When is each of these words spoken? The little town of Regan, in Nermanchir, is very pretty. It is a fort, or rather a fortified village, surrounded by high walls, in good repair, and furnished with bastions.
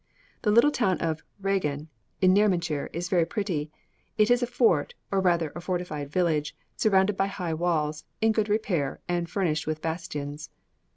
The 0.41 0.49
little 0.49 0.71
town 0.71 0.97
of 0.97 1.21
Regan, 1.43 1.87
in 2.21 2.33
Nermanchir, 2.33 2.89
is 2.91 3.07
very 3.07 3.23
pretty. 3.23 3.69
It 4.17 4.31
is 4.31 4.41
a 4.41 4.47
fort, 4.47 4.95
or 5.11 5.19
rather 5.21 5.51
a 5.55 5.61
fortified 5.61 6.09
village, 6.09 6.55
surrounded 6.75 7.15
by 7.15 7.27
high 7.27 7.53
walls, 7.53 8.03
in 8.19 8.31
good 8.31 8.49
repair, 8.49 8.99
and 9.07 9.29
furnished 9.29 9.67
with 9.67 9.79
bastions. 9.79 10.49